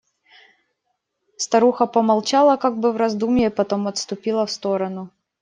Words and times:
Старуха 1.37 1.85
помолчала, 1.85 2.57
как 2.57 2.79
бы 2.79 2.91
в 2.91 2.97
раздумье, 2.97 3.51
потом 3.51 3.87
отступила 3.87 4.47
в 4.47 4.51
сторону. 4.51 5.11